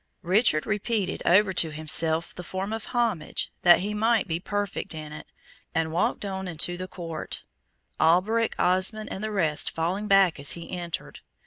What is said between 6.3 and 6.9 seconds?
into the